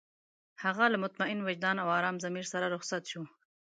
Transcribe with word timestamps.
هغه 0.63 0.85
له 0.93 0.97
مطمئن 1.03 1.39
وجدان 1.41 1.75
او 1.83 1.87
ارام 1.99 2.15
ضمير 2.23 2.45
سره 2.53 2.65
رخصت 2.75 3.03
شو. 3.11 3.21